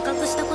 [0.00, 0.49] 自覚した